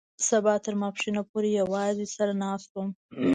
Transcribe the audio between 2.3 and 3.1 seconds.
ناست وم.